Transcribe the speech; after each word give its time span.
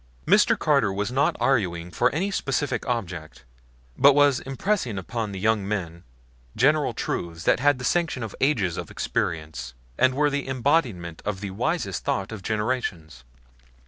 Mr. 0.25 0.57
Carter 0.57 0.91
was 0.91 1.11
not 1.11 1.35
arguing 1.39 1.91
for 1.91 2.09
any 2.09 2.31
specific 2.31 2.87
object, 2.87 3.43
but 3.95 4.15
was 4.15 4.39
impressing 4.39 4.97
upon 4.97 5.31
the 5.31 5.39
young 5.39 5.67
men 5.67 6.03
general 6.55 6.91
truths 6.95 7.43
that 7.43 7.59
had 7.59 7.77
the 7.77 7.85
sanction 7.85 8.23
of 8.23 8.33
ages 8.41 8.77
of 8.77 8.89
experience, 8.89 9.75
and 9.99 10.15
were 10.15 10.31
the 10.31 10.47
embodiment 10.47 11.21
of 11.23 11.39
the 11.39 11.51
wisest 11.51 12.03
thought 12.03 12.31
of 12.31 12.41
generations. 12.41 13.23